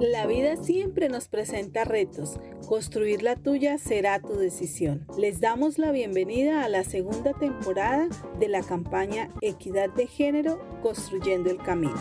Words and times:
La 0.00 0.26
vida 0.26 0.56
siempre 0.56 1.08
nos 1.08 1.28
presenta 1.28 1.84
retos. 1.84 2.40
Construir 2.66 3.22
la 3.22 3.36
tuya 3.36 3.78
será 3.78 4.20
tu 4.20 4.36
decisión. 4.36 5.06
Les 5.16 5.40
damos 5.40 5.78
la 5.78 5.92
bienvenida 5.92 6.64
a 6.64 6.68
la 6.68 6.82
segunda 6.82 7.32
temporada 7.32 8.08
de 8.40 8.48
la 8.48 8.62
campaña 8.62 9.30
Equidad 9.40 9.90
de 9.90 10.08
Género 10.08 10.58
Construyendo 10.82 11.48
el 11.48 11.58
Camino. 11.58 11.94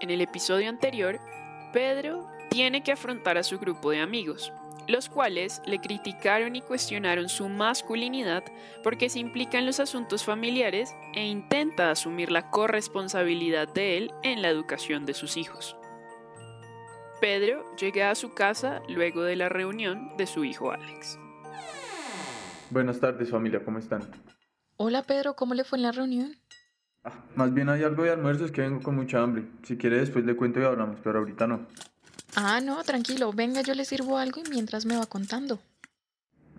En 0.00 0.10
el 0.10 0.20
episodio 0.20 0.68
anterior, 0.68 1.18
Pedro 1.72 2.26
tiene 2.48 2.84
que 2.84 2.92
afrontar 2.92 3.36
a 3.36 3.42
su 3.42 3.58
grupo 3.58 3.90
de 3.90 4.00
amigos, 4.00 4.52
los 4.86 5.08
cuales 5.08 5.62
le 5.66 5.80
criticaron 5.80 6.54
y 6.54 6.60
cuestionaron 6.60 7.28
su 7.28 7.48
masculinidad 7.48 8.44
porque 8.84 9.08
se 9.08 9.18
implica 9.18 9.58
en 9.58 9.66
los 9.66 9.80
asuntos 9.80 10.24
familiares 10.24 10.94
e 11.14 11.24
intenta 11.24 11.90
asumir 11.90 12.30
la 12.30 12.50
corresponsabilidad 12.50 13.66
de 13.72 13.96
él 13.96 14.12
en 14.22 14.42
la 14.42 14.48
educación 14.48 15.06
de 15.06 15.14
sus 15.14 15.36
hijos. 15.36 15.76
Pedro 17.24 17.64
llega 17.76 18.10
a 18.10 18.14
su 18.14 18.34
casa 18.34 18.82
luego 18.86 19.22
de 19.22 19.34
la 19.34 19.48
reunión 19.48 20.14
de 20.18 20.26
su 20.26 20.44
hijo 20.44 20.72
Alex. 20.72 21.18
Buenas 22.68 23.00
tardes 23.00 23.30
familia, 23.30 23.64
¿cómo 23.64 23.78
están? 23.78 24.02
Hola 24.76 25.04
Pedro, 25.04 25.34
¿cómo 25.34 25.54
le 25.54 25.64
fue 25.64 25.78
en 25.78 25.84
la 25.84 25.92
reunión? 25.92 26.36
Ah, 27.02 27.24
más 27.34 27.54
bien 27.54 27.70
hay 27.70 27.82
algo 27.82 28.02
de 28.02 28.10
almuerzo, 28.10 28.44
es 28.44 28.52
que 28.52 28.60
vengo 28.60 28.82
con 28.82 28.96
mucha 28.96 29.22
hambre. 29.22 29.44
Si 29.62 29.78
quiere 29.78 30.00
después 30.00 30.26
le 30.26 30.36
cuento 30.36 30.60
y 30.60 30.64
hablamos, 30.64 30.98
pero 31.02 31.20
ahorita 31.20 31.46
no. 31.46 31.66
Ah, 32.36 32.60
no, 32.60 32.84
tranquilo, 32.84 33.32
venga, 33.32 33.62
yo 33.62 33.72
le 33.72 33.86
sirvo 33.86 34.18
algo 34.18 34.42
y 34.44 34.50
mientras 34.50 34.84
me 34.84 34.98
va 34.98 35.06
contando. 35.06 35.60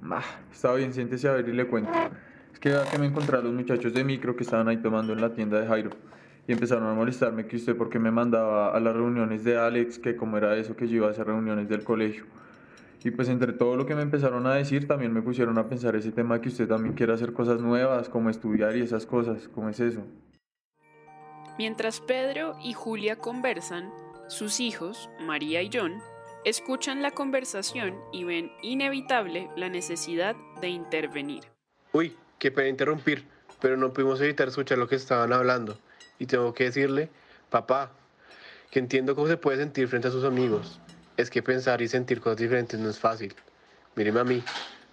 Ah, 0.01 0.23
está 0.51 0.73
bien, 0.73 0.95
siéntese 0.95 1.27
a 1.27 1.33
ver 1.33 1.47
y 1.47 1.53
le 1.53 1.67
cuento. 1.67 1.91
Es 2.51 2.57
que 2.57 2.69
vea 2.69 2.85
que 2.89 2.97
me 2.97 3.05
encontré 3.05 3.37
a 3.37 3.41
los 3.41 3.53
muchachos 3.53 3.93
de 3.93 4.03
micro 4.03 4.35
que 4.35 4.41
estaban 4.41 4.67
ahí 4.67 4.77
tomando 4.77 5.13
en 5.13 5.21
la 5.21 5.31
tienda 5.31 5.61
de 5.61 5.67
Jairo. 5.67 5.91
Y 6.47 6.51
empezaron 6.51 6.87
a 6.87 6.93
molestarme 6.93 7.47
que 7.47 7.55
usted 7.55 7.75
porque 7.75 7.97
me 7.97 8.11
mandaba 8.11 8.75
a 8.75 8.79
las 8.79 8.93
reuniones 8.93 9.43
de 9.43 9.57
Alex, 9.57 9.99
que 9.99 10.15
como 10.15 10.37
era 10.37 10.55
eso 10.57 10.75
que 10.75 10.87
yo 10.87 10.97
iba 10.97 11.07
a 11.07 11.11
hacer 11.11 11.25
reuniones 11.25 11.67
del 11.67 11.83
colegio. 11.83 12.25
Y 13.03 13.11
pues 13.11 13.29
entre 13.29 13.53
todo 13.53 13.75
lo 13.75 13.85
que 13.85 13.93
me 13.93 14.01
empezaron 14.01 14.47
a 14.47 14.55
decir, 14.55 14.87
también 14.87 15.13
me 15.13 15.21
pusieron 15.21 15.57
a 15.59 15.67
pensar 15.69 15.95
ese 15.95 16.11
tema 16.11 16.41
que 16.41 16.49
usted 16.49 16.67
también 16.67 16.95
quiere 16.95 17.13
hacer 17.13 17.33
cosas 17.33 17.61
nuevas, 17.61 18.09
como 18.09 18.31
estudiar 18.31 18.75
y 18.75 18.81
esas 18.81 19.05
cosas, 19.05 19.47
¿cómo 19.47 19.69
es 19.69 19.79
eso? 19.79 20.01
Mientras 21.57 22.01
Pedro 22.01 22.57
y 22.63 22.73
Julia 22.73 23.15
conversan, 23.15 23.91
sus 24.27 24.59
hijos, 24.59 25.09
María 25.21 25.61
y 25.61 25.69
John, 25.71 26.01
escuchan 26.45 27.01
la 27.01 27.11
conversación 27.11 27.95
y 28.11 28.23
ven 28.23 28.51
inevitable 28.63 29.49
la 29.55 29.69
necesidad 29.69 30.35
de 30.59 30.69
intervenir. 30.69 31.43
Uy, 31.91 32.15
qué 32.39 32.51
pena 32.51 32.69
interrumpir, 32.69 33.23
pero 33.61 33.77
no 33.77 33.93
pudimos 33.93 34.19
evitar 34.19 34.47
escuchar 34.47 34.79
lo 34.79 34.87
que 34.87 34.95
estaban 34.95 35.31
hablando. 35.31 35.77
Y 36.19 36.25
tengo 36.25 36.53
que 36.53 36.65
decirle, 36.65 37.09
papá, 37.49 37.91
que 38.71 38.79
entiendo 38.79 39.15
cómo 39.15 39.27
se 39.27 39.37
puede 39.37 39.57
sentir 39.57 39.87
frente 39.87 40.07
a 40.07 40.11
sus 40.11 40.23
amigos. 40.23 40.79
Es 41.17 41.29
que 41.29 41.41
pensar 41.41 41.81
y 41.81 41.87
sentir 41.87 42.19
cosas 42.19 42.37
diferentes 42.37 42.79
no 42.79 42.89
es 42.89 42.99
fácil. 42.99 43.33
Míreme 43.95 44.19
a 44.19 44.23
mí, 44.23 44.43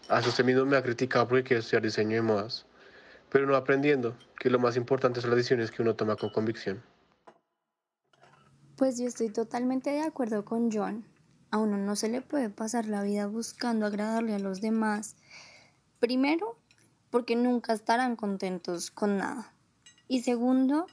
hasta 0.09 0.29
usted 0.29 0.45
mismo 0.45 0.65
me 0.65 0.77
ha 0.77 0.83
criticado 0.83 1.27
porque 1.27 1.45
quiero 1.45 1.61
estudiar 1.61 1.83
diseño 1.83 2.17
de 2.17 2.23
modas. 2.23 2.67
Pero 3.31 3.47
no 3.47 3.57
aprendiendo 3.57 4.17
que 4.39 4.51
lo 4.51 4.59
más 4.59 4.77
importante 4.77 5.21
son 5.21 5.31
las 5.31 5.39
decisiones 5.39 5.71
que 5.71 5.83
uno 5.83 5.97
toma 5.97 6.17
con 6.17 6.31
convicción. 6.31 6.83
Pues 8.77 8.99
yo 8.99 9.07
estoy 9.07 9.31
totalmente 9.31 9.91
de 9.91 10.03
acuerdo 10.03 10.45
con 10.45 10.71
John. 10.71 11.05
A 11.51 11.59
uno 11.59 11.77
no 11.77 11.97
se 11.97 12.09
le 12.09 12.23
puede 12.23 12.51
pasar 12.51 12.87
la 12.87 13.03
vida 13.03 13.27
buscando 13.27 13.87
agradarle 13.87 14.35
a 14.35 14.39
los 14.39 14.61
demás. 14.61 15.17
Primero, 15.99 16.59
porque 17.11 17.37
nunca 17.37 17.75
estarán 17.75 18.17
contentos 18.17 18.91
con 18.91 19.19
nada. 19.19 19.53
Y 20.09 20.23
segundo, 20.23 20.87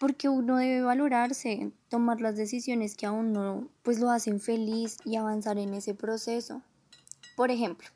porque 0.00 0.28
uno 0.28 0.56
debe 0.56 0.82
valorarse, 0.82 1.70
tomar 1.88 2.20
las 2.20 2.36
decisiones 2.36 2.96
que 2.96 3.06
a 3.06 3.12
uno 3.12 3.68
pues 3.84 4.00
lo 4.00 4.10
hacen 4.10 4.40
feliz 4.40 4.96
y 5.04 5.14
avanzar 5.14 5.58
en 5.58 5.74
ese 5.74 5.94
proceso. 5.94 6.62
Por 7.36 7.52
ejemplo, 7.52 7.86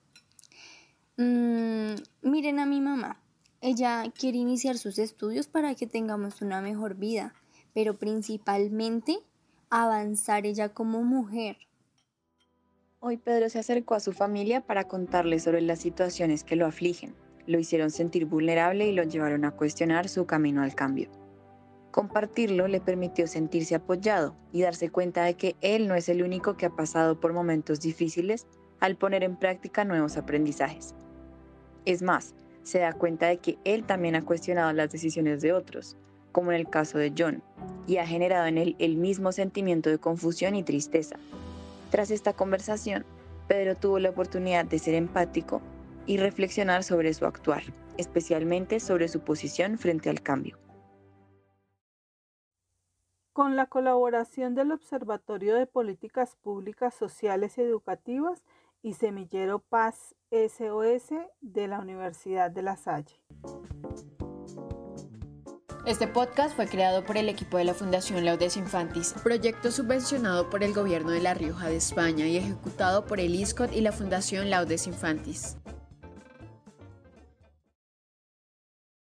mmm, 1.17 1.95
miren 2.23 2.61
a 2.61 2.67
mi 2.67 2.81
mamá. 2.81 3.21
Ella 3.61 4.05
quiere 4.17 4.39
iniciar 4.39 4.79
sus 4.79 5.01
estudios 5.01 5.49
para 5.49 5.75
que 5.75 5.89
tengamos 5.89 6.41
una 6.41 6.61
mejor 6.61 6.95
vida 6.95 7.35
pero 7.75 7.99
principalmente 7.99 9.19
avanzar 9.69 10.47
ella 10.47 10.71
como 10.71 11.03
mujer. 11.03 11.59
Hoy 13.01 13.19
Pedro 13.19 13.51
se 13.51 13.59
acercó 13.59 13.95
a 13.95 14.01
su 14.01 14.13
familia 14.13 14.63
para 14.63 14.85
contarle 14.85 15.39
sobre 15.41 15.61
las 15.61 15.81
situaciones 15.81 16.45
que 16.45 16.57
lo 16.57 16.65
afligen. 16.65 17.15
Lo 17.47 17.59
hicieron 17.59 17.91
sentir 17.91 18.25
vulnerable 18.25 18.87
y 18.87 18.93
lo 18.93 19.03
llevaron 19.03 19.45
a 19.45 19.51
cuestionar 19.51 20.09
su 20.09 20.25
camino 20.25 20.63
al 20.63 20.75
cambio. 20.75 21.11
Compartirlo 21.95 22.67
le 22.67 22.81
permitió 22.81 23.29
sentirse 23.29 23.77
apoyado 23.77 24.35
y 24.53 24.63
darse 24.63 24.91
cuenta 24.91 25.23
de 25.23 25.35
que 25.35 25.55
él 25.61 25.87
no 25.87 25.95
es 25.95 26.09
el 26.09 26.25
único 26.25 26.57
que 26.57 26.67
ha 26.67 26.71
pasado 26.71 27.21
por 27.21 27.33
momentos 27.33 27.81
difíciles 27.81 28.49
al 28.81 28.97
poner 28.97 29.23
en 29.23 29.37
práctica 29.37 29.85
nuevos 29.85 30.17
aprendizajes. 30.17 30.97
Es 31.85 32.03
más, 32.03 32.35
se 32.65 32.81
da 32.81 32.95
cuenta 32.95 33.29
de 33.29 33.37
que 33.37 33.59
él 33.63 33.85
también 33.85 34.17
ha 34.17 34.25
cuestionado 34.25 34.73
las 34.73 34.91
decisiones 34.91 35.41
de 35.41 35.53
otros, 35.53 35.97
como 36.33 36.51
en 36.51 36.59
el 36.59 36.69
caso 36.69 36.99
de 36.99 37.13
John, 37.17 37.45
y 37.87 37.99
ha 37.99 38.07
generado 38.09 38.47
en 38.47 38.59
él 38.59 38.75
el 38.81 38.97
mismo 38.97 39.31
sentimiento 39.31 39.89
de 39.89 39.99
confusión 39.99 40.57
y 40.57 40.65
tristeza. 40.65 41.15
Tras 41.93 42.11
esta 42.11 42.33
conversación, 42.33 43.05
Pedro 43.47 43.77
tuvo 43.77 44.01
la 44.01 44.11
oportunidad 44.11 44.65
de 44.65 44.81
ser 44.81 44.95
empático 44.95 45.63
y 46.07 46.17
reflexionar 46.17 46.83
sobre 46.83 47.15
su 47.15 47.25
actuar, 47.25 47.63
especialmente 47.99 48.81
sobre 48.81 49.07
su 49.07 49.21
posición 49.21 49.79
frente 49.79 50.11
al 50.11 50.23
cambio. 50.23 50.59
Con 53.35 53.57
la 53.57 53.67
colaboración 53.67 54.55
del 54.55 54.71
Observatorio 54.71 55.57
de 55.57 55.67
Políticas 55.67 56.37
Públicas 56.37 56.95
Sociales 56.95 57.59
y 57.59 57.63
Educativas 57.63 58.45
y 58.81 58.95
Semillero 58.95 59.59
Paz 59.59 60.15
SOS 60.31 61.09
de 61.41 61.67
la 61.67 61.81
Universidad 61.81 62.53
de 62.53 62.63
La 62.63 62.77
Salle. 62.77 63.21
Este 65.85 66.07
podcast 66.07 66.55
fue 66.55 66.69
creado 66.69 67.05
por 67.05 67.17
el 67.17 67.29
equipo 67.29 67.59
de 67.59 67.65
la 67.65 67.75
Fundación 67.75 68.25
Laudes 68.25 68.57
Infantis, 68.57 69.15
proyecto 69.25 69.73
subvencionado 69.73 70.49
por 70.49 70.63
el 70.63 70.73
Gobierno 70.73 71.11
de 71.11 71.21
La 71.21 71.35
Rioja 71.35 71.67
de 71.67 71.77
España 71.77 72.29
y 72.29 72.37
ejecutado 72.37 73.05
por 73.05 73.19
el 73.19 73.35
ISCOT 73.35 73.73
y 73.73 73.81
la 73.81 73.91
Fundación 73.91 74.49
Laudes 74.49 74.87
Infantis. 74.87 75.57